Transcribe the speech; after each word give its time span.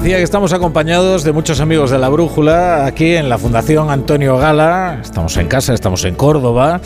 decía 0.00 0.16
que 0.16 0.22
estamos 0.22 0.54
acompañados 0.54 1.24
de 1.24 1.32
muchos 1.32 1.60
amigos 1.60 1.90
de 1.90 1.98
la 1.98 2.08
Brújula 2.08 2.86
aquí 2.86 3.16
en 3.16 3.28
la 3.28 3.36
Fundación 3.36 3.90
Antonio 3.90 4.38
Gala. 4.38 4.98
Estamos 5.02 5.36
en 5.36 5.46
casa, 5.46 5.74
estamos 5.74 6.06
en 6.06 6.14
Córdoba 6.14 6.80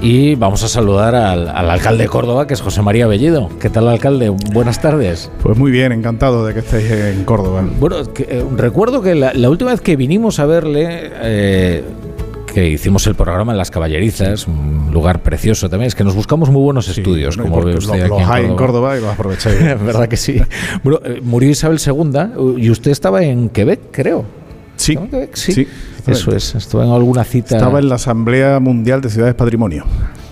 y 0.00 0.36
vamos 0.36 0.62
a 0.62 0.68
saludar 0.68 1.16
al, 1.16 1.48
alcalde 1.48 2.04
de 2.04 2.08
Córdoba, 2.08 2.46
que 2.46 2.54
es 2.54 2.60
José 2.60 2.80
María 2.80 3.08
Bellido. 3.08 3.50
¿Qué 3.58 3.68
tal, 3.68 3.88
alcalde? 3.88 4.28
Buenas 4.28 4.80
tardes. 4.80 5.28
Pues 5.42 5.58
muy 5.58 5.72
bien, 5.72 5.90
encantado 5.90 6.46
de 6.46 6.54
que 6.54 6.60
estéis 6.60 6.88
en 6.88 7.24
Córdoba. 7.24 7.64
Bueno, 7.80 7.96
eh, 8.18 8.44
recuerdo 8.56 9.02
que 9.02 9.16
la, 9.16 9.50
última 9.50 9.72
vez 9.72 9.80
que 9.80 9.96
vinimos 9.96 10.38
a 10.38 10.46
verle... 10.46 11.10
Eh, 11.14 11.84
que 12.52 12.68
hicimos 12.68 13.06
el 13.06 13.14
programa 13.14 13.52
en 13.52 13.58
Las 13.58 13.70
Caballerizas, 13.70 14.46
un 14.46 14.90
lugar 14.92 15.22
precioso 15.22 15.68
también. 15.68 15.88
Es 15.88 15.94
que 15.94 16.04
nos 16.04 16.14
buscamos 16.14 16.50
muy 16.50 16.62
buenos 16.62 16.88
estudios, 16.88 17.36
como 17.36 17.62
ve 17.62 17.76
usted 17.76 18.02
aquí 18.02 18.44
en 18.44 18.56
Córdoba. 18.56 18.96
y 18.96 19.00
lo 19.00 19.10
aprovecháis. 19.10 19.58
¿Verdad 19.82 20.08
que 20.08 20.16
sí? 20.16 20.40
Bueno, 20.82 21.00
eh, 21.04 21.20
murió 21.22 21.50
Isabel 21.50 21.78
II 21.84 22.56
y 22.58 22.70
usted 22.70 22.90
estaba 22.90 23.22
en 23.22 23.48
Quebec, 23.48 23.80
creo. 23.90 24.24
Sí, 24.76 24.98
sí. 25.34 25.52
sí. 25.52 25.68
Eso 26.06 26.34
es, 26.34 26.54
estaba 26.54 26.84
en 26.84 26.90
alguna 26.90 27.24
cita. 27.24 27.56
Estaba 27.56 27.78
en 27.78 27.88
la 27.88 27.96
Asamblea 27.96 28.58
Mundial 28.58 29.00
de 29.00 29.10
Ciudades 29.10 29.34
Patrimonio. 29.34 29.84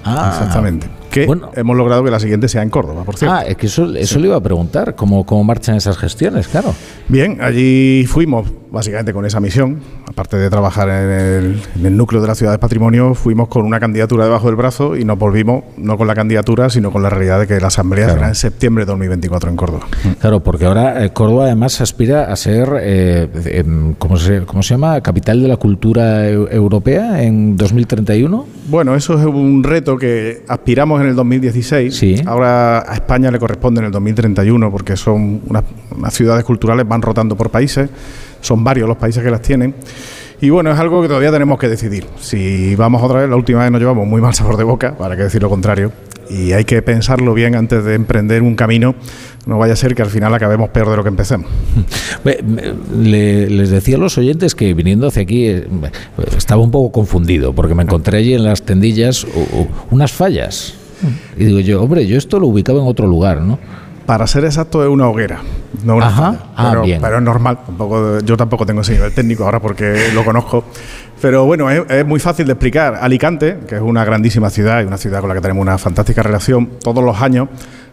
Ah, 0.04 0.30
exactamente. 0.32 0.88
Que 1.10 1.28
hemos 1.56 1.76
logrado 1.76 2.04
que 2.04 2.10
la 2.10 2.20
siguiente 2.20 2.48
sea 2.48 2.62
en 2.62 2.70
Córdoba, 2.70 3.04
por 3.04 3.16
cierto. 3.16 3.34
Ah, 3.34 3.42
es 3.42 3.56
que 3.56 3.66
eso, 3.66 3.94
eso 3.94 4.18
le 4.18 4.28
iba 4.28 4.36
a 4.36 4.40
preguntar, 4.40 4.94
¿cómo, 4.94 5.26
cómo 5.26 5.44
marchan 5.44 5.76
esas 5.76 5.98
gestiones, 5.98 6.48
claro. 6.48 6.74
Bien, 7.08 7.38
allí 7.40 8.06
fuimos 8.06 8.46
básicamente 8.70 9.12
con 9.12 9.26
esa 9.26 9.40
misión, 9.40 9.80
aparte 10.06 10.36
de 10.36 10.48
trabajar 10.48 10.88
en 10.88 11.60
el, 11.84 11.96
núcleo 11.96 12.22
de 12.22 12.28
la 12.28 12.34
ciudad 12.34 12.52
de 12.52 12.58
patrimonio, 12.58 13.14
fuimos 13.14 13.48
con 13.48 13.64
una 13.64 13.80
candidatura 13.80 14.24
debajo 14.24 14.46
del 14.46 14.56
brazo 14.56 14.96
y 14.96 15.04
nos 15.04 15.18
volvimos 15.18 15.64
no 15.76 15.98
con 15.98 16.06
la 16.06 16.14
candidatura, 16.14 16.70
sino 16.70 16.92
con 16.92 17.02
la 17.02 17.10
realidad 17.10 17.40
de 17.40 17.46
que 17.46 17.60
la 17.60 17.66
asamblea 17.66 18.10
será 18.10 18.28
en 18.28 18.34
septiembre 18.34 18.84
de 18.84 18.90
2024 18.90 19.50
en 19.50 19.56
Córdoba. 19.56 19.86
Claro, 20.20 20.40
porque 20.40 20.66
ahora 20.66 21.04
eh, 21.04 21.12
Córdoba 21.12 21.46
además 21.46 21.80
aspira 21.80 22.32
a 22.32 22.36
ser, 22.36 22.68
eh, 22.80 23.64
¿cómo, 23.98 24.16
se, 24.16 24.42
¿cómo 24.42 24.62
se 24.62 24.74
llama? 24.74 25.00
Capital 25.00 25.42
de 25.42 25.48
la 25.48 25.56
cultura 25.56 26.28
europea 26.28 27.22
en 27.22 27.56
2031. 27.56 28.59
Bueno, 28.70 28.94
eso 28.94 29.18
es 29.18 29.24
un 29.26 29.64
reto 29.64 29.96
que 29.96 30.44
aspiramos 30.46 31.00
en 31.00 31.08
el 31.08 31.16
2016. 31.16 31.94
Sí. 31.94 32.22
Ahora 32.24 32.78
a 32.88 32.94
España 32.94 33.30
le 33.30 33.38
corresponde 33.38 33.80
en 33.80 33.86
el 33.86 33.92
2031 33.92 34.70
porque 34.70 34.96
son 34.96 35.40
unas 35.48 35.64
ciudades 36.14 36.44
culturales, 36.44 36.86
van 36.86 37.02
rotando 37.02 37.36
por 37.36 37.50
países 37.50 37.90
son 38.40 38.64
varios 38.64 38.88
los 38.88 38.96
países 38.96 39.22
que 39.22 39.30
las 39.30 39.42
tienen. 39.42 39.74
Y 40.40 40.50
bueno, 40.50 40.70
es 40.70 40.78
algo 40.78 41.02
que 41.02 41.08
todavía 41.08 41.30
tenemos 41.30 41.58
que 41.58 41.68
decidir. 41.68 42.06
Si 42.18 42.74
vamos 42.74 43.02
otra 43.02 43.20
vez, 43.20 43.28
la 43.28 43.36
última 43.36 43.62
vez 43.62 43.70
nos 43.70 43.80
llevamos 43.80 44.06
muy 44.06 44.20
mal 44.20 44.34
sabor 44.34 44.56
de 44.56 44.64
boca, 44.64 44.96
para 44.96 45.16
que 45.16 45.24
decir 45.24 45.42
lo 45.42 45.50
contrario, 45.50 45.92
y 46.30 46.52
hay 46.52 46.64
que 46.64 46.80
pensarlo 46.80 47.34
bien 47.34 47.54
antes 47.54 47.84
de 47.84 47.94
emprender 47.94 48.42
un 48.42 48.54
camino. 48.54 48.94
No 49.46 49.58
vaya 49.58 49.72
a 49.72 49.76
ser 49.76 49.94
que 49.94 50.02
al 50.02 50.10
final 50.10 50.34
acabemos 50.34 50.68
peor 50.70 50.90
de 50.90 50.96
lo 50.96 51.02
que 51.02 51.08
empecemos. 51.08 51.50
les 52.24 53.70
decía 53.70 53.96
a 53.96 53.98
los 53.98 54.18
oyentes 54.18 54.54
que 54.54 54.74
viniendo 54.74 55.08
hacia 55.08 55.22
aquí 55.22 55.46
eh, 55.46 55.66
estaba 56.36 56.62
un 56.62 56.70
poco 56.70 56.92
confundido, 56.92 57.54
porque 57.54 57.74
me 57.74 57.82
encontré 57.82 58.18
allí 58.18 58.34
en 58.34 58.44
las 58.44 58.62
tendillas 58.62 59.26
unas 59.90 60.12
fallas. 60.12 60.74
Y 61.36 61.44
digo 61.44 61.60
yo, 61.60 61.82
hombre, 61.82 62.06
yo 62.06 62.18
esto 62.18 62.38
lo 62.38 62.48
ubicaba 62.48 62.80
en 62.80 62.86
otro 62.86 63.06
lugar, 63.06 63.40
¿no? 63.40 63.58
Para 64.04 64.26
ser 64.26 64.44
exacto, 64.44 64.82
es 64.82 64.88
una 64.88 65.08
hoguera, 65.08 65.40
no 65.84 65.96
una 65.96 66.08
Ajá. 66.08 66.34
Ah, 66.56 66.70
pero, 66.82 66.84
es 66.84 67.22
normal. 67.22 67.60
Tampoco, 67.64 68.18
yo 68.20 68.36
tampoco 68.36 68.66
tengo 68.66 68.80
ese 68.80 68.94
nivel 68.94 69.12
técnico 69.12 69.44
ahora 69.44 69.60
porque 69.60 70.08
lo 70.12 70.24
conozco. 70.24 70.64
Pero 71.20 71.44
bueno, 71.44 71.70
es, 71.70 72.04
muy 72.04 72.18
fácil 72.18 72.46
de 72.46 72.52
explicar. 72.52 72.98
Alicante, 73.00 73.58
que 73.68 73.76
es 73.76 73.80
una 73.80 74.04
grandísima 74.04 74.50
ciudad 74.50 74.82
y 74.82 74.84
una 74.84 74.96
ciudad 74.96 75.20
con 75.20 75.28
la 75.28 75.34
que 75.36 75.40
tenemos 75.42 75.62
una 75.62 75.78
fantástica 75.78 76.22
relación, 76.22 76.70
todos 76.82 77.04
los 77.04 77.20
años 77.22 77.48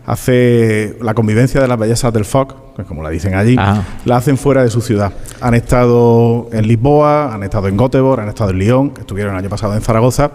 hace 0.08 0.95
la 1.02 1.13
convivencia 1.13 1.59
de 1.59 1.67
las 1.67 1.77
bellezas 1.77 2.13
del 2.13 2.23
FOC, 2.23 2.75
que 2.77 2.83
como 2.83 3.03
la 3.03 3.09
dicen 3.09 3.36
allí, 3.36 3.58
la 4.05 4.16
hacen 4.16 4.38
fuera 4.38 4.64
de 4.64 4.69
su 4.69 4.80
ciudad. 4.80 5.11
Han 5.41 5.53
estado 5.53 6.47
en 6.53 6.66
Lisboa, 6.66 7.33
han 7.33 7.44
estado 7.44 7.67
en 7.67 7.77
Göteborg, 7.77 8.22
han 8.22 8.30
estado 8.30 8.52
en 8.52 8.59
Lyon, 8.59 8.94
estuvieron 8.97 9.33
el 9.33 9.39
año 9.39 9.49
pasado 9.49 9.75
en 9.75 9.81
Zaragoza 9.81 10.31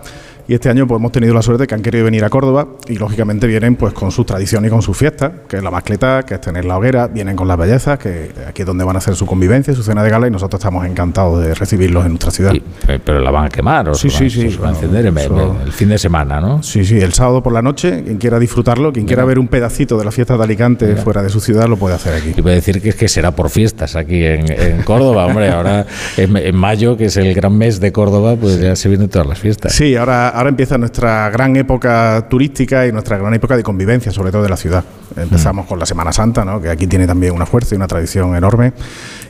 y 0.49 0.55
este 0.55 0.69
año 0.69 0.87
pues 0.87 0.99
hemos 0.99 1.13
tenido 1.13 1.35
la 1.35 1.43
suerte 1.43 1.67
que 1.67 1.75
han 1.75 1.83
querido 1.83 2.05
venir 2.05 2.25
a 2.25 2.31
Córdoba 2.31 2.69
y 2.89 2.97
lógicamente 2.97 3.47
vienen 3.47 3.77
pues 3.77 3.93
con 3.93 4.11
sus 4.11 4.27
tradiciones 4.27 4.69
y 4.69 4.71
con 4.71 4.83
sus 4.83 4.97
fiestas, 4.97 5.33
que 5.49 5.57
es 5.57 5.63
la 5.63 5.71
mascleta, 5.71 6.25
que 6.25 6.35
es 6.35 6.41
tener 6.41 6.65
la 6.65 6.79
hoguera, 6.79 7.07
vienen 7.09 7.37
con 7.37 7.49
las 7.49 7.57
bellezas, 7.57 7.99
que 7.99 8.31
aquí 8.47 8.63
es 8.63 8.67
donde 8.67 8.85
van 8.85 8.97
a 8.97 8.99
hacer 8.99 9.15
su 9.15 9.27
convivencia, 9.27 9.75
su 9.75 9.83
cena 9.83 10.03
de 10.03 10.11
gala 10.11 10.27
y 10.27 10.31
nosotros 10.31 10.61
estamos 10.61 10.87
encantados 10.87 11.45
de 11.45 11.55
recibirlos 11.55 12.05
en 12.05 12.13
nuestra 12.13 12.31
ciudad. 12.31 12.53
Pero 12.87 13.21
la 13.21 13.31
van 13.31 13.47
a 13.47 13.49
quemar 13.49 13.89
o 13.89 13.95
sí, 13.95 14.11
sí, 14.11 14.31
sí, 14.31 14.51
se 14.51 14.59
va 14.59 14.69
a 14.69 14.71
encender 14.71 15.07
el, 15.07 15.73
fin 15.73 15.89
de 15.89 15.99
semana, 15.99 16.41
¿no? 16.41 16.63
Sí, 16.63 16.85
sí, 16.85 17.01
el 17.01 17.13
sábado 17.13 17.43
por 17.43 17.53
la 17.53 17.63
noche, 17.63 18.03
quien 18.05 18.19
quiera 18.19 18.39
disfrutarlo, 18.39 18.93
quien 18.93 19.07
quiera 19.07 19.25
ver 19.25 19.39
un 19.39 19.49
pedacito 19.49 19.99
de 19.99 20.05
la 20.05 20.11
fiesta 20.11 20.37
de 20.37 20.45
Alicante 20.45 20.97
fuera 20.97 21.23
de 21.23 21.29
su 21.29 21.41
ciudad 21.41 21.69
lo 21.69 21.77
puede 21.77 21.95
hacer 21.95 22.15
aquí. 22.15 22.35
Y 22.37 22.43
puede 22.43 22.57
decir 22.57 22.81
que 22.81 22.91
es 22.91 22.95
que 22.95 23.09
será 23.09 23.33
por 23.33 23.51
fiestas 23.51 23.97
aquí 23.97 24.25
en, 24.25 24.83
Córdoba, 24.83 25.27
hombre, 25.27 25.51
ahora 25.51 25.87
en, 26.17 26.57
mayo, 26.57 26.97
que 26.97 27.07
es 27.07 27.17
el 27.17 27.35
gran 27.35 27.57
mes 27.57 27.81
de 27.81 27.93
Córdoba, 27.93 28.37
pues 28.37 28.61
ya 28.61 28.77
se 28.77 28.89
vienen 28.89 29.09
todas 29.09 29.27
las 29.27 29.39
fiestas. 29.39 29.73
Sí, 29.73 29.97
ahora, 29.97 30.32
ahora 30.33 30.49
empieza 30.49 30.79
nuestra 30.79 31.31
gran 31.31 31.55
época 31.57 32.27
turística 32.29 32.87
y 32.87 32.93
nuestra 32.93 33.19
gran 33.19 33.33
época 33.35 33.57
de 33.57 33.63
convivencia, 33.63 34.11
sobre 34.11 34.33
todo 34.33 34.43
de 34.43 34.49
la 34.49 34.57
ciudad. 34.57 34.85
Empezamos 35.17 35.67
con 35.67 35.79
la 35.79 35.87
Semana 35.87 36.13
Santa, 36.13 36.45
que 36.61 36.71
aquí 36.71 36.87
tiene 36.87 37.07
también 37.07 37.35
una 37.35 37.47
fuerza 37.47 37.75
y 37.75 37.77
una 37.77 37.87
tradición 37.87 38.35
enorme. 38.35 38.73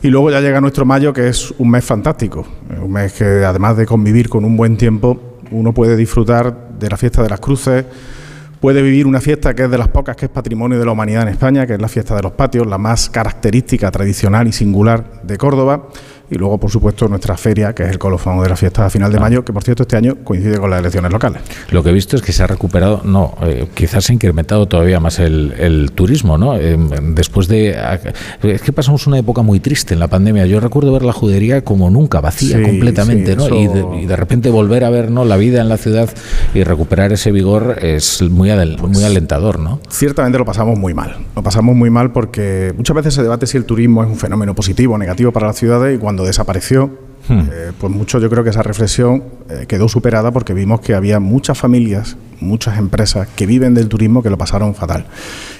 Y 0.02 0.08
luego 0.08 0.30
ya 0.30 0.40
llega 0.40 0.60
nuestro 0.60 0.84
mayo, 0.84 1.12
que 1.12 1.28
es 1.28 1.52
un 1.58 1.70
mes 1.70 1.84
fantástico. 1.84 2.46
Un 2.80 2.92
mes 2.92 3.12
que 3.12 3.44
además 3.44 3.76
de 3.76 3.86
convivir 3.86 4.28
con 4.28 4.44
un 4.44 4.56
buen 4.56 4.76
tiempo, 4.76 5.38
uno 5.50 5.72
puede 5.74 5.96
disfrutar 5.96 6.70
de 6.78 6.88
la 6.88 6.96
fiesta 6.96 7.22
de 7.22 7.28
las 7.28 7.40
cruces, 7.40 7.84
puede 8.60 8.80
vivir 8.80 9.06
una 9.06 9.20
fiesta 9.20 9.54
que 9.54 9.64
es 9.64 9.70
de 9.70 9.78
las 9.78 9.88
pocas 9.88 10.16
que 10.16 10.26
es 10.26 10.30
patrimonio 10.30 10.78
de 10.78 10.84
la 10.84 10.92
humanidad 10.92 11.22
en 11.22 11.28
España, 11.28 11.66
que 11.66 11.74
es 11.74 11.80
la 11.80 11.88
fiesta 11.88 12.14
de 12.14 12.22
los 12.22 12.32
patios, 12.32 12.66
la 12.66 12.78
más 12.78 13.10
característica, 13.10 13.90
tradicional 13.90 14.46
y 14.46 14.52
singular 14.52 15.22
de 15.24 15.36
Córdoba 15.36 15.88
y 16.32 16.36
luego, 16.36 16.58
por 16.58 16.70
supuesto, 16.70 17.06
nuestra 17.08 17.36
feria, 17.36 17.74
que 17.74 17.82
es 17.82 17.90
el 17.90 17.98
colofón 17.98 18.42
de 18.42 18.48
la 18.48 18.56
fiesta 18.56 18.86
a 18.86 18.90
final 18.90 19.12
de 19.12 19.20
mayo, 19.20 19.44
que 19.44 19.52
por 19.52 19.62
cierto 19.62 19.82
este 19.82 19.98
año 19.98 20.16
coincide 20.24 20.58
con 20.58 20.70
las 20.70 20.80
elecciones 20.80 21.12
locales. 21.12 21.42
Lo 21.70 21.82
que 21.82 21.90
he 21.90 21.92
visto 21.92 22.16
es 22.16 22.22
que 22.22 22.32
se 22.32 22.42
ha 22.42 22.46
recuperado, 22.46 23.02
no, 23.04 23.36
eh, 23.42 23.68
quizás 23.74 24.06
se 24.06 24.12
ha 24.12 24.14
incrementado 24.14 24.66
todavía 24.66 24.98
más 24.98 25.18
el, 25.18 25.90
turismo, 25.94 26.38
¿no? 26.38 26.56
Eh, 26.56 26.78
después 27.14 27.48
de... 27.48 27.76
Es 28.42 28.62
que 28.62 28.72
pasamos 28.72 29.06
una 29.06 29.18
época 29.18 29.42
muy 29.42 29.60
triste 29.60 29.92
en 29.92 30.00
la 30.00 30.08
pandemia. 30.08 30.46
Yo 30.46 30.58
recuerdo 30.58 30.90
ver 30.92 31.02
la 31.02 31.12
judería 31.12 31.62
como 31.64 31.90
nunca, 31.90 32.22
vacía 32.22 32.62
completamente, 32.62 33.36
¿no? 33.36 33.48
Y 33.54 34.06
de, 34.06 34.16
repente 34.16 34.48
volver 34.48 34.84
a 34.84 34.90
ver 34.90 35.10
¿no? 35.10 35.26
la 35.26 35.36
vida 35.36 35.60
en 35.60 35.68
la 35.68 35.76
ciudad 35.76 36.08
y 36.54 36.64
recuperar 36.64 37.12
ese 37.12 37.30
vigor 37.30 37.76
es 37.82 38.22
muy, 38.22 38.50
muy 38.88 39.04
alentador, 39.04 39.58
¿no? 39.58 39.80
Ciertamente 39.90 40.38
lo 40.38 40.46
pasamos 40.46 40.78
muy 40.78 40.94
mal. 40.94 41.16
Lo 41.36 41.42
pasamos 41.42 41.76
muy 41.76 41.90
mal 41.90 42.10
porque 42.12 42.72
muchas 42.74 42.96
veces 42.96 43.14
se 43.14 43.22
debate 43.22 43.46
si 43.46 43.58
el 43.58 43.66
turismo 43.66 44.02
es 44.02 44.08
un 44.08 44.16
fenómeno 44.16 44.54
positivo 44.54 44.94
o 44.94 44.98
negativo 44.98 45.30
para 45.30 45.48
las 45.48 45.56
ciudades 45.56 45.96
y 45.96 45.98
cuando 45.98 46.21
desapareció, 46.24 46.90
hmm. 47.28 47.40
eh, 47.50 47.72
pues 47.78 47.92
mucho 47.92 48.18
yo 48.18 48.28
creo 48.30 48.44
que 48.44 48.50
esa 48.50 48.62
reflexión 48.62 49.24
eh, 49.48 49.66
quedó 49.66 49.88
superada 49.88 50.30
porque 50.30 50.54
vimos 50.54 50.80
que 50.80 50.94
había 50.94 51.20
muchas 51.20 51.58
familias, 51.58 52.16
muchas 52.40 52.78
empresas 52.78 53.28
que 53.36 53.46
viven 53.46 53.74
del 53.74 53.88
turismo 53.88 54.22
que 54.22 54.30
lo 54.30 54.38
pasaron 54.38 54.74
fatal. 54.74 55.06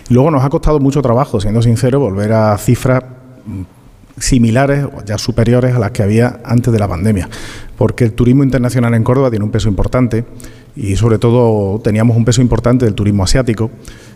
luego 0.08 0.30
nos 0.30 0.44
ha 0.44 0.50
costado 0.50 0.80
mucho 0.80 1.02
trabajo, 1.02 1.40
siendo 1.40 1.62
sincero, 1.62 2.00
volver 2.00 2.32
a 2.32 2.56
cifras 2.58 3.02
mm, 3.46 3.62
similares 4.18 4.84
o 4.84 5.04
ya 5.04 5.18
superiores 5.18 5.74
a 5.74 5.78
las 5.78 5.90
que 5.90 6.02
había 6.02 6.40
antes 6.44 6.72
de 6.72 6.78
la 6.78 6.88
pandemia, 6.88 7.28
porque 7.76 8.04
el 8.04 8.12
turismo 8.12 8.44
internacional 8.44 8.94
en 8.94 9.04
Córdoba 9.04 9.30
tiene 9.30 9.44
un 9.44 9.50
peso 9.50 9.68
importante 9.68 10.24
y 10.76 10.96
sobre 10.96 11.18
todo 11.18 11.80
teníamos 11.80 12.16
un 12.16 12.24
peso 12.24 12.40
importante 12.40 12.84
del 12.84 12.94
turismo 12.94 13.24
asiático, 13.24 13.70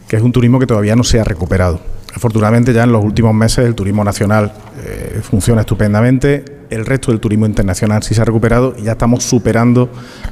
que 0.08 0.16
es 0.16 0.22
un 0.22 0.32
turismo 0.32 0.58
que 0.58 0.66
todavía 0.66 0.96
no 0.96 1.04
se 1.04 1.20
ha 1.20 1.24
recuperado. 1.24 1.80
Afortunadamente 2.16 2.72
ya 2.72 2.84
en 2.84 2.92
los 2.92 3.04
últimos 3.04 3.34
meses 3.34 3.66
el 3.66 3.74
turismo 3.74 4.02
nacional 4.02 4.50
eh, 4.82 5.20
funciona 5.22 5.60
estupendamente, 5.60 6.46
el 6.70 6.86
resto 6.86 7.10
del 7.10 7.20
turismo 7.20 7.44
internacional 7.44 8.02
sí 8.02 8.14
se 8.14 8.22
ha 8.22 8.24
recuperado 8.24 8.74
y 8.78 8.84
ya 8.84 8.92
estamos 8.92 9.22
superando 9.22 9.90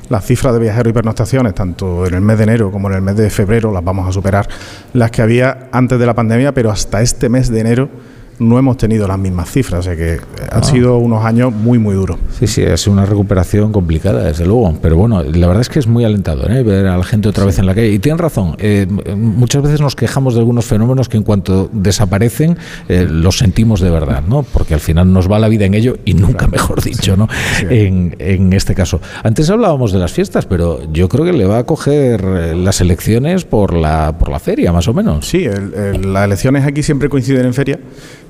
las 0.09 0.25
cifras 0.25 0.55
de 0.55 0.61
viajeros 0.61 0.91
y 0.91 0.95
pernoctaciones, 0.95 1.55
tanto 1.55 2.07
en 2.07 2.15
el 2.15 2.23
mes 2.23 2.39
de 2.39 2.45
enero 2.45 2.71
como 2.73 2.89
en 2.89 2.97
el 2.97 3.03
mes 3.03 3.17
de 3.17 3.29
febrero, 3.29 3.71
las 3.71 3.85
vamos 3.85 4.09
a 4.09 4.13
superar, 4.13 4.49
las 4.95 5.11
que 5.11 5.21
había 5.21 5.69
antes 5.73 5.99
de 5.99 6.07
la 6.07 6.15
pandemia, 6.15 6.55
pero 6.55 6.71
hasta 6.71 7.03
este 7.03 7.29
mes 7.29 7.51
de 7.51 7.61
enero 7.61 7.91
no 8.39 8.59
hemos 8.59 8.77
tenido 8.77 9.07
las 9.07 9.19
mismas 9.19 9.51
cifras, 9.51 9.81
o 9.81 9.83
sea 9.83 9.97
que 9.97 10.19
han 10.51 10.61
ah. 10.61 10.65
sido 10.65 10.99
unos 10.99 11.25
años 11.25 11.53
muy, 11.53 11.79
muy 11.79 11.95
duros. 11.95 12.19
Sí, 12.39 12.47
sí, 12.47 12.65
ha 12.65 12.77
sido 12.77 12.93
una 12.93 13.07
recuperación 13.07 13.73
complicada, 13.73 14.25
desde 14.25 14.47
luego, 14.47 14.77
pero 14.83 14.97
bueno, 14.97 15.23
la 15.23 15.47
verdad 15.47 15.61
es 15.61 15.69
que 15.69 15.79
es 15.79 15.87
muy 15.87 16.05
alentador 16.05 16.51
¿eh? 16.51 16.63
ver 16.63 16.87
a 16.87 16.97
la 16.97 17.05
gente 17.05 17.29
otra 17.29 17.45
vez 17.45 17.59
en 17.59 17.67
la 17.67 17.75
calle. 17.75 17.91
Y 17.91 17.99
tienen 17.99 18.19
razón, 18.19 18.57
eh, 18.59 18.87
muchas 19.17 19.63
veces 19.63 19.81
nos 19.81 19.95
quejamos 19.95 20.35
de 20.35 20.41
algunos 20.41 20.65
fenómenos 20.65 21.09
que 21.09 21.17
en 21.17 21.23
cuanto 21.23 21.69
desaparecen 21.73 22.57
eh, 22.89 23.07
los 23.09 23.39
sentimos 23.39 23.81
de 23.81 23.91
verdad, 23.91 24.23
¿no? 24.27 24.43
Porque 24.43 24.75
al 24.75 24.81
final 24.81 25.13
nos 25.13 25.31
va 25.31 25.39
la 25.39 25.49
vida 25.49 25.65
en 25.65 25.75
ello 25.75 25.97
y 26.05 26.15
nunca 26.15 26.47
mejor 26.49 26.83
dicho, 26.83 27.17
¿no? 27.17 27.29
En, 27.61 28.17
en, 28.19 28.53
este 28.53 28.75
caso. 28.75 29.01
Antes 29.23 29.51
hablábamos 29.51 29.93
de 29.93 29.99
las 29.99 30.13
fiestas, 30.13 30.47
pero 30.47 30.81
yo 30.93 31.09
creo 31.09 31.25
que 31.25 31.33
le 31.33 31.45
va 31.45 31.59
a 31.59 31.65
coger 31.65 32.23
las 32.57 32.81
elecciones 32.81 33.45
por 33.45 33.75
la, 33.75 34.17
por 34.19 34.31
la 34.31 34.39
feria, 34.39 34.73
más 34.73 34.87
o 34.89 34.95
menos. 34.95 35.27
Sí, 35.27 35.47
las 35.47 36.25
elecciones 36.25 36.65
aquí 36.65 36.83
siempre 36.83 37.09
coinciden 37.09 37.47
en 37.47 37.55
feria 37.55 37.79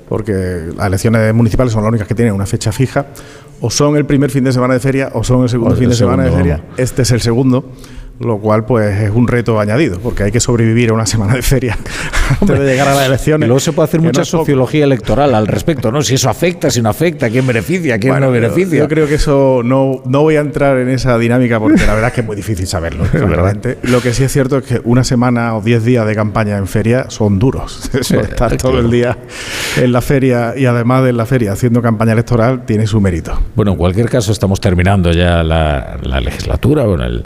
porque 0.08 0.72
las 0.76 0.86
elecciones 0.86 1.34
municipales 1.34 1.72
son 1.72 1.82
las 1.82 1.88
únicas 1.90 2.06
que 2.08 2.14
tienen 2.14 2.34
una 2.34 2.46
fecha 2.46 2.72
fija, 2.72 3.06
o 3.60 3.70
son 3.70 3.96
el 3.96 4.04
primer 4.04 4.30
fin 4.30 4.44
de 4.44 4.52
semana 4.52 4.74
de 4.74 4.80
feria 4.80 5.10
o 5.14 5.24
son 5.24 5.42
el 5.42 5.48
segundo 5.48 5.76
fin 5.76 5.88
de 5.88 5.94
semana 5.94 6.24
de 6.24 6.30
feria. 6.30 6.64
Este 6.76 7.02
es 7.02 7.10
el 7.12 7.20
segundo, 7.20 7.64
lo 8.20 8.38
cual 8.38 8.64
pues 8.64 9.00
es 9.00 9.10
un 9.10 9.26
reto 9.26 9.58
añadido, 9.58 9.98
porque 9.98 10.24
hay 10.24 10.32
que 10.32 10.40
sobrevivir 10.40 10.90
a 10.90 10.92
una 10.94 11.06
semana 11.06 11.34
de 11.34 11.42
feria 11.42 11.76
antes 12.40 12.58
de 12.58 12.64
llegar 12.64 12.88
a 12.88 12.94
las 12.94 13.06
elecciones. 13.06 13.48
luego 13.48 13.60
se 13.60 13.72
puede 13.72 13.88
hacer 13.88 14.00
mucha 14.00 14.24
sociología 14.24 14.84
electoral 14.84 15.34
al 15.34 15.46
respecto, 15.46 15.90
¿no? 15.90 16.02
Si 16.02 16.14
eso 16.14 16.30
afecta, 16.30 16.70
si 16.70 16.80
no 16.80 16.88
afecta, 16.88 17.28
quién 17.30 17.46
beneficia, 17.46 17.98
quién 17.98 18.20
no 18.20 18.30
beneficia. 18.30 18.78
Yo, 18.78 18.88
creo 18.88 19.06
que 19.06 19.14
eso 19.14 19.62
no, 19.64 20.02
no 20.04 20.22
voy 20.22 20.36
a 20.36 20.40
entrar 20.40 20.78
en 20.78 20.88
esa 20.88 21.18
dinámica 21.18 21.58
porque 21.58 21.84
la 21.86 21.94
verdad 21.94 22.08
es 22.08 22.14
que 22.14 22.20
es 22.20 22.26
muy 22.26 22.36
difícil 22.36 22.66
saberlo. 22.66 23.04
realmente. 23.12 23.78
Lo 23.82 24.00
que 24.00 24.12
sí 24.12 24.24
es 24.24 24.32
cierto 24.32 24.58
es 24.58 24.64
que 24.64 24.80
una 24.84 25.04
semana 25.04 25.56
o 25.56 25.62
diez 25.62 25.84
días 25.84 26.06
de 26.06 26.14
campaña 26.14 26.56
en 26.56 26.66
feria 26.66 27.10
son 27.10 27.38
duros. 27.38 27.90
Eso, 27.94 28.20
estar 28.20 28.56
todo 28.56 28.78
el 28.78 28.90
día 28.90 29.16
en 29.76 29.92
la 29.92 30.00
feria 30.00 30.54
y 30.56 30.66
además 30.66 31.02
de 31.04 31.10
en 31.10 31.16
la 31.16 31.26
feria 31.26 31.52
haciendo 31.52 31.82
campaña 31.82 32.12
electoral 32.12 32.64
tiene 32.64 32.86
su 32.86 33.00
mérito. 33.00 33.40
Bueno, 33.54 33.72
en 33.72 33.78
cualquier 33.78 34.08
caso 34.08 34.32
estamos 34.32 34.60
terminando 34.60 35.12
ya 35.12 35.42
la, 35.42 35.98
legislatura. 36.20 36.84
Bueno, 36.84 37.04
el, 37.04 37.24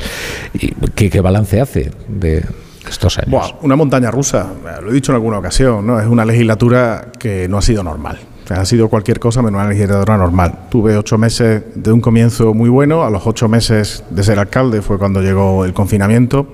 ¿qué, 0.94 1.20
balance 1.20 1.60
hace 1.60 1.90
de, 2.08 2.44
estos 2.88 3.18
años. 3.18 3.54
una 3.62 3.76
montaña 3.76 4.10
rusa, 4.10 4.46
lo 4.82 4.90
he 4.90 4.94
dicho 4.94 5.12
en 5.12 5.16
alguna 5.16 5.38
ocasión, 5.38 5.86
¿no? 5.86 6.00
Es 6.00 6.06
una 6.06 6.24
legislatura 6.24 7.08
que 7.18 7.48
no 7.48 7.58
ha 7.58 7.62
sido 7.62 7.82
normal. 7.82 8.18
ha 8.48 8.64
sido 8.64 8.88
cualquier 8.88 9.18
cosa 9.18 9.42
menos 9.42 9.60
una 9.60 9.68
legislatura 9.68 10.16
normal. 10.16 10.66
Tuve 10.70 10.96
ocho 10.96 11.18
meses 11.18 11.62
de 11.74 11.92
un 11.92 12.00
comienzo 12.00 12.54
muy 12.54 12.70
bueno, 12.70 13.04
a 13.04 13.10
los 13.10 13.26
ocho 13.26 13.48
meses 13.48 14.04
de 14.10 14.22
ser 14.22 14.38
alcalde 14.38 14.80
fue 14.80 14.98
cuando 14.98 15.20
llegó 15.20 15.64
el 15.64 15.72
confinamiento. 15.74 16.48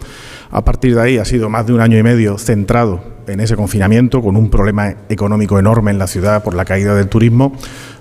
A 0.50 0.65
partir 0.65 0.94
de 0.94 1.03
ahí 1.03 1.19
ha 1.19 1.25
sido 1.25 1.49
más 1.49 1.67
de 1.67 1.73
un 1.73 1.81
año 1.81 1.99
y 1.99 2.03
medio 2.03 2.38
centrado 2.38 3.15
en 3.27 3.41
ese 3.41 3.56
confinamiento, 3.56 4.20
con 4.20 4.37
un 4.37 4.50
problema 4.50 4.94
económico 5.09 5.59
enorme 5.59 5.91
en 5.91 5.99
la 5.99 6.06
ciudad 6.06 6.43
por 6.43 6.55
la 6.55 6.65
caída 6.65 6.94
del 6.94 7.09
turismo. 7.09 7.55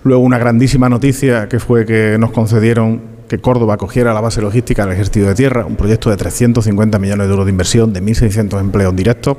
Luego 0.04 0.22
una 0.22 0.38
grandísima 0.38 0.90
noticia 0.90 1.48
que 1.48 1.60
fue 1.60 1.86
que 1.86 2.18
nos 2.20 2.32
concedieron 2.32 3.13
que 3.34 3.40
Córdoba 3.40 3.78
cogiera 3.78 4.14
la 4.14 4.22
base 4.22 4.44
logística 4.44 4.84
del 4.84 4.94
Ejército 4.94 5.26
de 5.26 5.34
Tierra, 5.34 5.66
un 5.66 5.76
proyecto 5.76 6.12
de 6.12 6.18
350 6.18 7.00
millones 7.00 7.26
de 7.26 7.32
euros 7.32 7.48
de 7.48 7.52
inversión, 7.52 7.92
de 7.92 8.00
1.600 8.00 8.60
empleos 8.60 8.96
directos, 8.96 9.38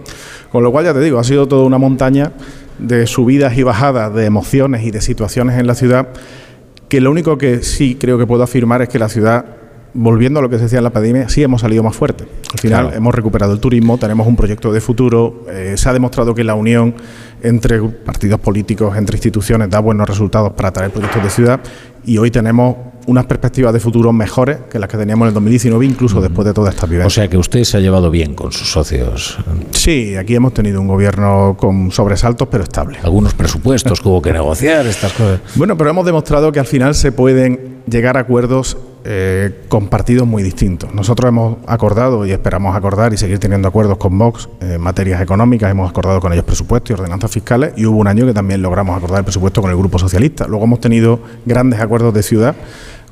con 0.50 0.64
lo 0.64 0.73
cual 0.73 0.87
ya 0.87 0.93
te 0.93 0.99
digo, 0.99 1.20
ha 1.20 1.25
sido 1.25 1.46
toda 1.46 1.62
una 1.62 1.79
montaña 1.79 2.32
de 2.81 3.06
subidas 3.06 3.56
y 3.56 3.62
bajadas, 3.62 4.12
de 4.12 4.25
emociones 4.25 4.82
y 4.82 4.91
de 4.91 5.00
situaciones 5.00 5.61
en 5.61 5.69
la 5.69 5.76
ciudad, 5.76 6.08
que 6.88 7.00
lo 7.00 7.12
único 7.12 7.38
que 7.38 7.62
sí 7.62 7.94
creo 7.94 8.19
que 8.19 8.26
puedo 8.26 8.43
afirmar 8.43 8.82
es 8.82 8.88
que 8.88 8.99
la 8.99 9.08
ciudad 9.08 9.44
volviendo 9.96 10.41
a 10.41 10.43
lo 10.43 10.50
que 10.50 10.56
se 10.56 10.64
decía 10.64 10.79
en 10.79 10.85
la 10.85 10.91
pandemia, 10.91 11.29
sí 11.29 11.44
hemos 11.44 11.61
salido 11.61 11.85
más 11.85 11.94
fuerte. 11.94 12.25
Al 12.52 12.58
final 12.58 12.93
hemos 12.94 13.14
recuperado 13.14 13.52
el 13.52 13.61
turismo, 13.61 13.96
tenemos 13.96 14.26
un 14.26 14.35
proyecto 14.35 14.73
de 14.73 14.81
futuro, 14.81 15.44
eh, 15.49 15.75
se 15.76 15.88
ha 15.88 15.93
demostrado 15.93 16.35
que 16.35 16.43
la 16.43 16.56
unión 16.56 16.96
entre 17.43 17.81
partidos 17.81 18.41
políticos, 18.41 18.96
entre 18.96 19.19
instituciones, 19.19 19.70
da 19.70 19.79
buenos 19.79 20.08
resultados 20.08 20.52
para 20.55 20.73
traer 20.73 20.91
proyectos 20.91 21.23
de 21.23 21.31
ciudad 21.31 21.61
y 22.05 22.19
hoy 22.19 22.32
tenemos 22.32 22.76
unas 23.06 23.27
perspectivas 23.27 23.73
de 23.73 23.81
futuro 23.81 24.12
mejores 24.12 24.59
que 24.71 24.79
las 24.79 24.89
que 24.89 24.97
teníamos 24.97 25.27
en 25.27 25.29
el 25.29 25.35
2019, 25.35 25.85
incluso 25.85 26.21
después 26.21 26.47
de 26.47 26.55
toda 26.55 26.71
esta 26.71 26.87
vivencia. 26.87 27.06
O 27.06 27.11
sea 27.11 27.29
que 27.29 27.37
usted 27.37 27.65
se 27.65 27.77
ha 27.77 27.81
llevado 27.81 28.11
bien 28.11 28.35
con 28.35 28.53
sus 28.53 28.71
socios. 28.71 29.39
Sí, 29.73 30.17
aquí 30.17 30.35
hemos 30.35 30.55
tenido 30.55 30.81
un 30.81 30.89
gobierno 30.89 31.56
con 31.59 31.91
sobresaltos, 31.91 32.49
pero 32.49 32.65
estable. 32.65 32.99
Algunos 33.03 33.35
presupuestos 33.35 34.01
que 34.01 34.09
hubo 34.09 34.23
que 34.23 34.33
negociar, 34.33 34.87
estas 34.87 35.12
cosas. 35.12 35.41
Bueno, 35.55 35.77
pero 35.77 35.91
hemos 35.91 36.06
demostrado 36.06 36.53
que 36.53 36.61
al 36.61 36.67
final 36.67 36.95
se 36.95 37.12
pueden 37.12 37.83
llegar 37.87 38.17
a 38.17 38.21
acuerdos 38.21 38.77
eh, 39.06 39.65
con 39.69 39.89
partidos 39.89 40.27
muy 40.27 40.43
distintos. 40.43 40.95
Nosotros 40.95 41.29
hemos 41.29 41.59
acordado 41.67 42.25
y 42.25 42.33
esperamos 42.33 42.75
acordar 42.75 43.12
y 43.12 43.19
seguir 43.19 43.39
teniendo 43.39 43.69
acuerdos 43.69 43.99
con 43.99 44.17
Vox 44.17 44.49
en 44.61 44.81
materias 44.81 45.21
económicas, 45.21 45.71
hemos 45.71 45.91
acordado 45.91 46.21
con 46.21 46.33
ellos 46.33 46.47
presupuestos 46.47 46.91
y 46.91 46.95
ordenanzas 46.95 47.31
fiscales 47.31 47.75
y 47.77 47.85
hubo 47.85 47.99
un 47.99 48.06
año 48.06 48.25
que 48.25 48.33
también 48.33 48.62
logramos 48.62 48.97
acordar 48.97 49.19
el 49.19 49.25
presupuesto 49.25 49.61
con 49.61 49.71
el 49.71 49.77
Grupo 49.77 49.99
Socialista. 49.99 50.47
Luego 50.49 50.65
hemos 50.65 50.81
tenido 50.81 51.21
grandes 51.45 51.81
acuerdos 51.81 52.15
de 52.15 52.23
ciudad 52.23 52.56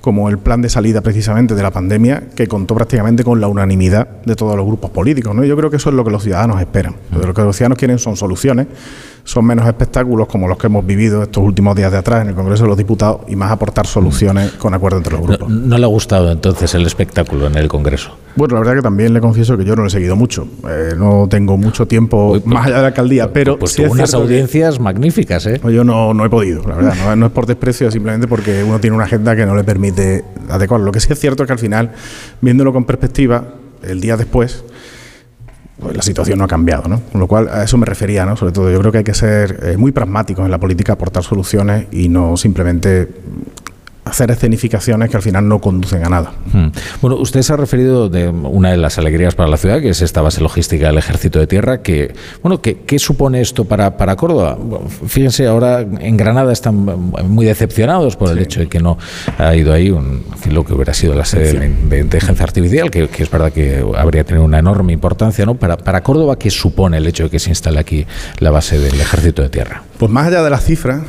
como 0.03 0.29
el 0.29 0.37
plan 0.37 0.61
de 0.61 0.69
salida 0.69 1.01
precisamente 1.01 1.55
de 1.55 1.63
la 1.63 1.71
pandemia, 1.71 2.25
que 2.35 2.49
contó 2.49 2.75
prácticamente 2.75 3.25
con 3.25 3.41
la 3.41 3.47
unanimidad 3.47 4.09
de 4.27 4.35
todos 4.35 4.57
los 4.57 4.67
grupos 4.67 4.91
políticos. 4.91 5.35
¿no? 5.35 5.45
Yo 5.45 5.57
creo 5.57 5.71
que 5.71 5.77
eso 5.77 5.89
es 5.89 5.95
lo 5.95 6.05
que 6.05 6.11
los 6.11 6.25
ciudadanos 6.25 6.61
esperan. 6.61 6.97
Lo 7.13 7.33
que 7.33 7.43
los 7.43 7.57
ciudadanos 7.57 7.79
quieren 7.79 7.99
son 7.99 8.17
soluciones, 8.17 8.67
son 9.25 9.45
menos 9.45 9.67
espectáculos 9.67 10.27
como 10.27 10.49
los 10.49 10.59
que 10.59 10.67
hemos 10.67 10.85
vivido 10.85 11.23
estos 11.23 11.43
últimos 11.43 11.77
días 11.77 11.93
de 11.93 11.99
atrás 11.99 12.23
en 12.23 12.29
el 12.29 12.35
Congreso 12.35 12.65
de 12.65 12.69
los 12.69 12.79
Diputados 12.79 13.21
y 13.29 13.37
más 13.37 13.51
aportar 13.53 13.87
soluciones 13.87 14.53
con 14.53 14.75
acuerdo 14.75 14.99
entre 14.99 15.15
los 15.15 15.23
grupos. 15.23 15.49
¿No, 15.49 15.79
le 15.79 15.85
ha 15.85 15.89
gustado 15.89 16.31
entonces 16.31 16.75
el 16.75 16.87
espectáculo 16.87 17.47
en 17.47 17.57
el 17.57 17.69
Congreso? 17.69 18.17
Bueno, 18.35 18.55
la 18.55 18.61
verdad 18.61 18.75
que 18.77 18.83
también 18.83 19.13
le 19.13 19.21
confieso 19.21 19.57
que 19.57 19.65
yo 19.65 19.77
no 19.77 19.83
lo 19.83 19.89
he 19.89 19.91
seguido 19.91 20.17
mucho. 20.17 20.47
Eh, 20.69 20.95
no 20.97 21.27
tengo 21.29 21.57
mucho 21.57 21.87
tiempo 21.87 22.31
pues, 22.31 22.47
más 22.47 22.67
allá 22.67 22.77
de 22.77 22.83
la 22.83 22.89
alcaldía, 22.89 23.25
pues, 23.25 23.33
pero 23.35 23.59
pues, 23.59 23.79
unas 23.79 24.15
audiencias 24.15 24.81
magníficas, 24.81 25.47
¿eh? 25.47 25.61
Yo 25.73 25.85
no, 25.85 26.15
no 26.15 26.25
he 26.25 26.31
podido, 26.31 26.63
la 26.67 26.77
verdad. 26.77 27.17
No, 27.17 27.27
es 27.27 27.33
por 27.33 27.47
desprecio, 27.47 27.91
simplemente 27.91 28.27
porque 28.27 28.65
uno 28.65 28.81
tiene 28.81 28.97
una 28.97 29.05
agenda 29.05 29.37
que 29.37 29.47
no 29.47 29.55
le 29.55 29.65
permite 29.65 30.25
adecuarlo. 30.49 30.87
Lo 30.87 30.93
que 30.93 31.01
sí 31.01 31.13
es 31.13 31.19
cierto 31.19 31.43
es 31.45 31.47
que 31.47 31.53
al 31.53 31.59
final, 31.59 31.93
viéndolo 32.41 32.73
con 32.73 32.85
perspectiva, 32.85 33.45
el 33.83 34.01
día 34.01 34.17
después 34.17 34.65
pues 35.81 35.97
la 35.97 36.03
situación 36.03 36.39
no 36.39 36.45
ha 36.45 36.49
cambiado, 36.49 36.89
¿no? 36.89 37.01
Con 37.11 37.21
lo 37.21 37.27
cual 37.27 37.49
a 37.49 37.65
eso 37.65 37.77
me 37.77 37.87
refería, 37.87 38.25
¿no? 38.25 38.37
Sobre 38.37 38.53
todo 38.53 38.71
yo 38.71 38.79
creo 38.79 38.93
que 38.93 38.99
hay 38.99 39.05
que 39.05 39.15
ser 39.15 39.61
eh, 39.63 39.77
muy 39.77 39.93
pragmáticos 39.93 40.45
en 40.45 40.51
la 40.51 40.59
política, 40.59 40.93
aportar 40.95 41.23
soluciones 41.23 41.87
y 41.91 42.09
no 42.09 42.37
simplemente 42.37 43.09
hacer 44.05 44.31
escenificaciones 44.33 45.11
que 45.11 45.17
al 45.17 45.23
final 45.23 45.47
no 45.47 45.61
conducen 45.61 46.05
a 46.05 46.09
nada. 46.09 46.33
Hmm. 46.53 46.69
Bueno, 47.01 47.17
usted 47.17 47.43
se 47.43 47.53
ha 47.53 47.57
referido 47.57 48.09
de 48.09 48.29
una 48.29 48.71
de 48.71 48.77
las 48.77 48.99
alegrías 48.99 49.35
para 49.35 49.49
la 49.49 49.57
ciudad, 49.57 49.81
que 49.81 49.91
es 49.91 50.03
esta 50.03 50.21
base 50.21 50.41
logística 50.41 50.89
del 50.89 50.99
Ejército 50.99 51.39
de 51.39 51.47
Tierra, 51.47 51.83
que, 51.83 52.13
bueno, 52.43 52.61
¿qué, 52.61 52.99
supone 52.99 53.41
esto 53.41 53.65
para, 53.65 53.97
para 53.97 54.17
Córdoba? 54.17 54.59
fíjense, 55.07 55.47
ahora 55.47 55.81
en 55.81 56.17
Granada 56.17 56.53
están 56.53 56.75
muy 56.75 57.47
decepcionados 57.47 58.17
por 58.17 58.31
el 58.31 58.39
hecho 58.39 58.61
de 58.61 58.69
que 58.69 58.81
no 58.81 58.99
ha 59.39 59.55
ido 59.55 59.73
ahí 59.73 59.91
un, 59.91 60.25
lo 60.51 60.65
que 60.65 60.75
hubiera 60.75 60.95
sido 60.95 61.15
la 61.15 61.25
sede 61.25 61.73
de, 61.89 62.01
inteligencia 62.01 62.45
artificial, 62.45 62.91
que, 62.91 63.09
es 63.17 63.31
verdad 63.31 63.53
que 63.53 63.85
habría 63.97 64.25
tenido 64.25 64.45
una 64.45 64.59
enorme 64.59 64.93
importancia, 64.93 65.47
¿no? 65.47 65.55
Para, 65.55 65.77
para 65.77 66.03
Córdoba, 66.03 66.39
¿qué 66.39 66.51
supone 66.51 66.99
el 66.99 67.07
hecho 67.07 67.25
de 67.25 67.31
que 67.31 67.39
se 67.39 67.51
instale 67.51 67.79
aquí 67.79 68.07
la 68.39 68.51
base 68.51 68.79
del 68.79 69.01
Ejército 69.01 69.43
de 69.43 69.49
Tierra? 69.49 69.83
Pues 69.99 70.11
más 70.11 70.27
allá 70.27 70.43
de 70.43 70.51
las 70.51 70.65
cifras, 70.65 71.03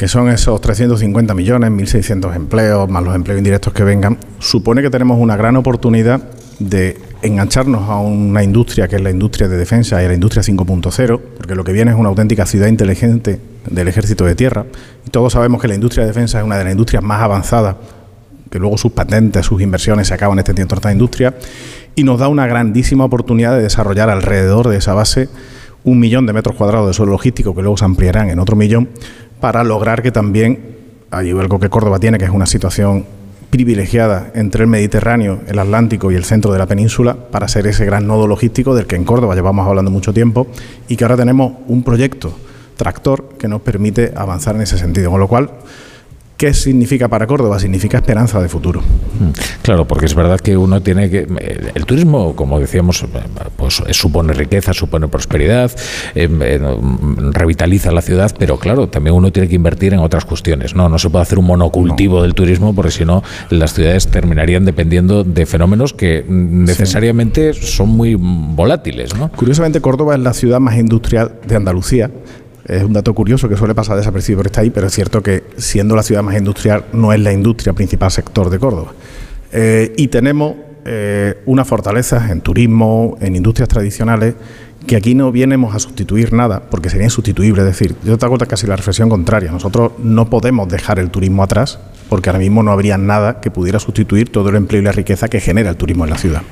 que 0.00 0.08
son 0.08 0.30
esos 0.30 0.58
350 0.62 1.34
millones, 1.34 1.70
1.600 1.70 2.34
empleos, 2.34 2.88
más 2.88 3.04
los 3.04 3.14
empleos 3.14 3.36
indirectos 3.36 3.74
que 3.74 3.84
vengan, 3.84 4.16
supone 4.38 4.80
que 4.80 4.88
tenemos 4.88 5.18
una 5.20 5.36
gran 5.36 5.58
oportunidad 5.58 6.22
de 6.58 6.98
engancharnos 7.20 7.86
a 7.86 7.98
una 7.98 8.42
industria 8.42 8.88
que 8.88 8.96
es 8.96 9.02
la 9.02 9.10
industria 9.10 9.46
de 9.46 9.58
defensa 9.58 10.02
y 10.02 10.08
la 10.08 10.14
industria 10.14 10.42
5.0, 10.42 11.20
porque 11.36 11.54
lo 11.54 11.64
que 11.64 11.72
viene 11.72 11.90
es 11.90 11.98
una 11.98 12.08
auténtica 12.08 12.46
ciudad 12.46 12.68
inteligente 12.68 13.42
del 13.68 13.88
ejército 13.88 14.24
de 14.24 14.34
tierra. 14.34 14.64
Y 15.06 15.10
todos 15.10 15.34
sabemos 15.34 15.60
que 15.60 15.68
la 15.68 15.74
industria 15.74 16.04
de 16.04 16.12
defensa 16.12 16.38
es 16.38 16.46
una 16.46 16.56
de 16.56 16.64
las 16.64 16.72
industrias 16.72 17.04
más 17.04 17.20
avanzadas, 17.20 17.76
que 18.50 18.58
luego 18.58 18.78
sus 18.78 18.92
patentes, 18.92 19.44
sus 19.44 19.60
inversiones 19.60 20.08
se 20.08 20.14
acaban 20.14 20.38
extendiendo 20.38 20.76
a 20.76 20.78
esta 20.78 20.92
industria, 20.92 21.34
y 21.94 22.04
nos 22.04 22.18
da 22.18 22.28
una 22.28 22.46
grandísima 22.46 23.04
oportunidad 23.04 23.54
de 23.54 23.64
desarrollar 23.64 24.08
alrededor 24.08 24.70
de 24.70 24.78
esa 24.78 24.94
base 24.94 25.28
un 25.84 25.98
millón 25.98 26.26
de 26.26 26.32
metros 26.32 26.56
cuadrados 26.56 26.86
de 26.86 26.94
suelo 26.94 27.12
logístico 27.12 27.54
que 27.54 27.62
luego 27.62 27.76
se 27.76 27.84
ampliarán 27.84 28.28
en 28.30 28.38
otro 28.38 28.56
millón 28.56 28.88
para 29.40 29.64
lograr 29.64 30.02
que 30.02 30.12
también, 30.12 30.76
hay 31.10 31.30
algo 31.30 31.58
que 31.58 31.68
Córdoba 31.68 31.98
tiene, 31.98 32.18
que 32.18 32.24
es 32.24 32.30
una 32.30 32.46
situación 32.46 33.04
privilegiada 33.50 34.30
entre 34.34 34.62
el 34.62 34.68
Mediterráneo, 34.68 35.40
el 35.48 35.58
Atlántico 35.58 36.12
y 36.12 36.14
el 36.14 36.24
centro 36.24 36.52
de 36.52 36.58
la 36.58 36.66
península 36.66 37.14
para 37.14 37.48
ser 37.48 37.66
ese 37.66 37.84
gran 37.84 38.06
nodo 38.06 38.28
logístico 38.28 38.74
del 38.74 38.86
que 38.86 38.94
en 38.94 39.04
Córdoba 39.04 39.34
llevamos 39.34 39.66
hablando 39.66 39.90
mucho 39.90 40.12
tiempo 40.12 40.46
y 40.88 40.96
que 40.96 41.04
ahora 41.04 41.16
tenemos 41.16 41.54
un 41.66 41.82
proyecto 41.82 42.32
tractor 42.76 43.30
que 43.38 43.48
nos 43.48 43.60
permite 43.60 44.12
avanzar 44.14 44.54
en 44.54 44.62
ese 44.62 44.78
sentido. 44.78 45.10
Con 45.10 45.20
lo 45.20 45.26
cual, 45.26 45.50
¿Qué 46.40 46.54
significa 46.54 47.06
para 47.06 47.26
Córdoba? 47.26 47.58
Significa 47.58 47.98
esperanza 47.98 48.40
de 48.40 48.48
futuro. 48.48 48.80
Mm, 48.80 49.60
claro, 49.60 49.86
porque 49.86 50.06
es 50.06 50.14
verdad 50.14 50.40
que 50.40 50.56
uno 50.56 50.80
tiene 50.80 51.10
que... 51.10 51.26
Eh, 51.38 51.72
el 51.74 51.84
turismo, 51.84 52.34
como 52.34 52.58
decíamos, 52.58 53.02
eh, 53.02 53.06
pues 53.58 53.82
supone 53.90 54.32
riqueza, 54.32 54.72
supone 54.72 55.06
prosperidad, 55.08 55.70
eh, 56.14 56.58
revitaliza 57.32 57.92
la 57.92 58.00
ciudad, 58.00 58.34
pero 58.38 58.58
claro, 58.58 58.88
también 58.88 59.16
uno 59.16 59.30
tiene 59.30 59.50
que 59.50 59.54
invertir 59.54 59.92
en 59.92 59.98
otras 59.98 60.24
cuestiones. 60.24 60.74
No, 60.74 60.88
no 60.88 60.98
se 60.98 61.10
puede 61.10 61.24
hacer 61.24 61.38
un 61.38 61.44
monocultivo 61.44 62.22
del 62.22 62.32
turismo 62.32 62.74
porque 62.74 62.92
si 62.92 63.04
no 63.04 63.22
las 63.50 63.74
ciudades 63.74 64.06
terminarían 64.06 64.64
dependiendo 64.64 65.24
de 65.24 65.44
fenómenos 65.44 65.92
que 65.92 66.24
necesariamente 66.26 67.52
son 67.52 67.90
muy 67.90 68.14
volátiles. 68.18 69.14
¿no? 69.14 69.30
Curiosamente, 69.32 69.82
Córdoba 69.82 70.14
es 70.14 70.22
la 70.22 70.32
ciudad 70.32 70.58
más 70.58 70.78
industrial 70.78 71.32
de 71.46 71.56
Andalucía 71.56 72.10
es 72.70 72.84
un 72.84 72.92
dato 72.92 73.12
curioso 73.14 73.48
que 73.48 73.56
suele 73.56 73.74
pasar 73.74 73.96
desapercibido 73.96 74.38
por 74.38 74.46
está 74.46 74.60
ahí, 74.60 74.70
pero 74.70 74.86
es 74.86 74.94
cierto 74.94 75.22
que 75.22 75.42
siendo 75.56 75.96
la 75.96 76.04
ciudad 76.04 76.22
más 76.22 76.36
industrial 76.36 76.84
no 76.92 77.12
es 77.12 77.18
la 77.18 77.32
industria 77.32 77.72
principal 77.72 78.10
sector 78.12 78.48
de 78.48 78.58
Córdoba. 78.60 78.92
Eh, 79.52 79.92
y 79.96 80.06
tenemos 80.06 80.54
eh, 80.84 81.42
una 81.46 81.64
fortaleza 81.64 82.30
en 82.30 82.40
turismo, 82.40 83.18
en 83.20 83.34
industrias 83.34 83.68
tradicionales, 83.68 84.34
que 84.86 84.94
aquí 84.96 85.14
no 85.16 85.32
vienemos 85.32 85.74
a 85.74 85.80
sustituir 85.80 86.32
nada, 86.32 86.62
porque 86.70 86.90
sería 86.90 87.04
insustituible. 87.04 87.62
Es 87.62 87.66
decir, 87.66 87.96
yo 88.04 88.16
te 88.16 88.24
hago 88.24 88.38
casi 88.38 88.68
la 88.68 88.76
reflexión 88.76 89.08
contraria. 89.08 89.50
Nosotros 89.50 89.92
no 89.98 90.30
podemos 90.30 90.68
dejar 90.68 91.00
el 91.00 91.10
turismo 91.10 91.42
atrás, 91.42 91.80
porque 92.08 92.30
ahora 92.30 92.38
mismo 92.38 92.62
no 92.62 92.70
habría 92.70 92.96
nada 92.96 93.40
que 93.40 93.50
pudiera 93.50 93.80
sustituir 93.80 94.30
todo 94.30 94.48
el 94.48 94.56
empleo 94.56 94.80
y 94.80 94.84
la 94.84 94.92
riqueza 94.92 95.28
que 95.28 95.40
genera 95.40 95.70
el 95.70 95.76
turismo 95.76 96.04
en 96.04 96.10
la 96.10 96.18
ciudad. 96.18 96.42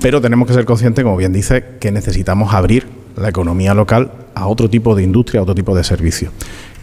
Pero 0.00 0.20
tenemos 0.20 0.46
que 0.46 0.54
ser 0.54 0.64
conscientes, 0.64 1.02
como 1.02 1.16
bien 1.16 1.32
dice, 1.32 1.64
que 1.80 1.90
necesitamos 1.90 2.54
abrir 2.54 2.86
la 3.16 3.28
economía 3.28 3.74
local 3.74 4.12
a 4.38 4.46
otro 4.46 4.70
tipo 4.70 4.94
de 4.94 5.02
industria, 5.02 5.40
a 5.40 5.42
otro 5.42 5.54
tipo 5.54 5.74
de 5.76 5.84
servicio. 5.84 6.30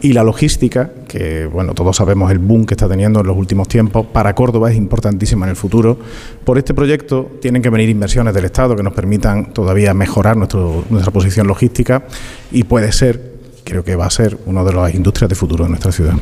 Y 0.01 0.13
la 0.13 0.23
logística, 0.23 0.91
que 1.07 1.45
bueno, 1.45 1.73
todos 1.73 1.95
sabemos 1.95 2.29
el 2.31 2.39
boom 2.39 2.65
que 2.65 2.73
está 2.73 2.87
teniendo 2.87 3.21
en 3.21 3.27
los 3.27 3.37
últimos 3.37 3.67
tiempos, 3.67 4.05
para 4.07 4.35
Córdoba 4.35 4.69
es 4.69 4.77
importantísima 4.77 5.45
en 5.45 5.51
el 5.51 5.55
futuro. 5.55 5.97
Por 6.43 6.57
este 6.57 6.73
proyecto 6.73 7.31
tienen 7.41 7.61
que 7.61 7.69
venir 7.69 7.89
inversiones 7.89 8.33
del 8.33 8.45
Estado 8.45 8.75
que 8.75 8.83
nos 8.83 8.93
permitan 8.93 9.53
todavía 9.53 9.93
mejorar 9.93 10.35
nuestra 10.37 11.11
posición 11.11 11.47
logística 11.47 12.03
y 12.51 12.65
puede 12.65 12.91
ser 12.91 13.34
creo 13.65 13.83
que 13.83 13.95
va 13.95 14.05
a 14.05 14.09
ser 14.09 14.37
una 14.45 14.63
de 14.63 14.71
las 14.71 14.93
industrias 14.93 15.27
de 15.27 15.35
futuro 15.35 15.65
de 15.65 15.71
nuestra 15.71 15.91
ciudad. 15.91 16.13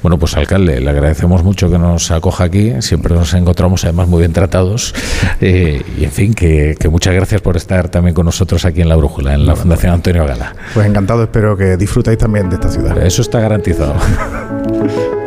Bueno, 0.00 0.18
pues 0.18 0.34
alcalde, 0.36 0.80
le 0.80 0.88
agradecemos 0.88 1.42
mucho 1.42 1.70
que 1.70 1.78
nos 1.78 2.10
acoja 2.10 2.44
aquí, 2.44 2.80
siempre 2.80 3.14
nos 3.14 3.34
encontramos 3.34 3.84
además 3.84 4.08
muy 4.08 4.20
bien 4.20 4.32
tratados 4.32 4.94
eh, 5.40 5.82
y 5.98 6.04
en 6.04 6.12
fin, 6.12 6.32
que, 6.32 6.76
muchas 6.90 7.14
gracias 7.14 7.40
por 7.40 7.56
estar 7.56 7.88
también 7.88 8.14
con 8.14 8.24
nosotros 8.26 8.64
aquí 8.64 8.80
en 8.80 8.88
La 8.88 8.96
Brújula, 8.96 9.34
en 9.34 9.44
la 9.44 9.56
Fundación 9.56 9.92
Antonio 9.92 10.24
Gala. 10.24 10.54
Pues 10.72 10.86
encantado, 10.86 11.24
espero 11.24 11.56
que 11.56 11.76
disfrutéis 11.76 12.18
también 12.18 12.48
de 12.48 12.54
esta 12.54 12.70
ciudad. 12.70 12.96
Eso 13.04 13.22
está 13.22 13.40
garantizado. 13.40 13.94